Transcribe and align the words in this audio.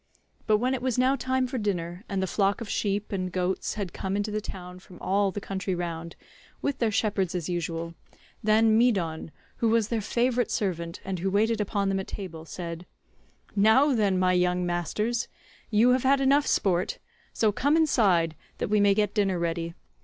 But 0.47 0.57
when 0.57 0.73
it 0.73 0.81
was 0.81 0.97
now 0.97 1.15
time 1.15 1.45
for 1.45 1.59
dinner, 1.59 2.03
and 2.09 2.23
the 2.23 2.25
flock 2.25 2.59
of 2.59 2.67
sheep 2.67 3.11
and 3.11 3.31
goats 3.31 3.75
had 3.75 3.93
come 3.93 4.17
into 4.17 4.31
the 4.31 4.41
town 4.41 4.79
from 4.79 4.97
all 4.99 5.29
the 5.29 5.39
country 5.39 5.75
round, 5.75 6.15
140 6.61 6.61
with 6.63 6.77
their 6.79 6.89
shepherds 6.91 7.35
as 7.35 7.47
usual, 7.49 7.93
then 8.43 8.75
Medon, 8.79 9.29
who 9.57 9.69
was 9.69 9.89
their 9.89 10.01
favourite 10.01 10.49
servant, 10.49 11.01
and 11.05 11.19
who 11.19 11.29
waited 11.29 11.61
upon 11.61 11.89
them 11.89 11.99
at 11.99 12.07
table, 12.07 12.45
said, 12.45 12.87
"Now 13.55 13.93
then, 13.93 14.17
my 14.17 14.33
young 14.33 14.65
masters, 14.65 15.27
you 15.69 15.89
have 15.91 16.01
had 16.01 16.19
enough 16.19 16.47
sport, 16.47 16.97
so 17.31 17.51
come 17.51 17.77
inside 17.77 18.35
that 18.57 18.69
we 18.71 18.79
may 18.79 18.95
get 18.95 19.13
dinner 19.13 19.37
ready. 19.37 19.75